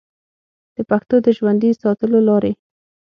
د 0.75 0.77
پښتو 0.89 1.15
د 1.25 1.27
ژوندي 1.37 1.71
ساتلو 1.81 2.19
لارې 2.29 2.51